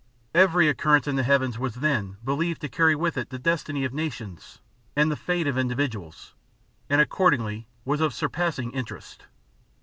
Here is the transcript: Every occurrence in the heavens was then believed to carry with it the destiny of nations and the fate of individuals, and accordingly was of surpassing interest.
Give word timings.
Every 0.33 0.67
occurrence 0.67 1.07
in 1.07 1.15
the 1.15 1.21
heavens 1.21 1.59
was 1.59 1.75
then 1.75 2.17
believed 2.23 2.61
to 2.61 2.67
carry 2.69 2.95
with 2.95 3.19
it 3.19 3.29
the 3.29 3.37
destiny 3.37 3.85
of 3.85 3.93
nations 3.93 4.57
and 4.95 5.11
the 5.11 5.15
fate 5.15 5.45
of 5.45 5.59
individuals, 5.59 6.33
and 6.89 6.99
accordingly 6.99 7.67
was 7.85 8.01
of 8.01 8.11
surpassing 8.11 8.71
interest. 8.71 9.25